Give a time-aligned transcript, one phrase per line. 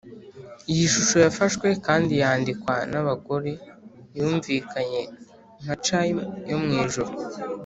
[0.71, 3.51] iyi shusho yafashwe kandi yandikwa nabagore
[4.17, 5.01] yumvikanye
[5.61, 7.11] nka chime yo mwijuru.